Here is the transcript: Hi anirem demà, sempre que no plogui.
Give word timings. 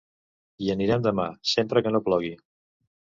Hi 0.63 0.71
anirem 0.75 1.05
demà, 1.07 1.27
sempre 1.53 1.85
que 1.89 1.93
no 1.95 2.05
plogui. 2.09 2.33